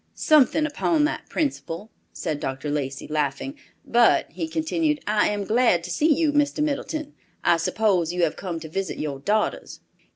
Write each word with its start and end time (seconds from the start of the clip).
"Something 0.15 0.65
upon 0.65 1.03
that 1.03 1.29
principle," 1.29 1.91
said 2.11 2.39
Dr. 2.39 2.71
Lacey, 2.71 3.05
laughing, 3.05 3.55
"but," 3.85 4.31
he 4.31 4.47
continued, 4.47 4.99
"I 5.05 5.27
am 5.27 5.43
glad 5.43 5.83
to 5.83 5.91
see 5.91 6.11
you, 6.11 6.33
Mr. 6.33 6.63
Middleton. 6.63 7.13
I 7.43 7.57
suppose 7.57 8.11
you 8.11 8.23
have 8.23 8.35
come 8.35 8.59
to 8.61 8.67
visit 8.67 8.97
your 8.97 9.19
daughters." 9.19 9.81